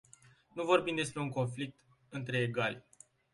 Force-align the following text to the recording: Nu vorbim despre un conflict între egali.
Nu 0.53 0.63
vorbim 0.63 0.95
despre 0.95 1.21
un 1.21 1.29
conflict 1.29 1.77
între 2.09 2.37
egali. 2.37 2.85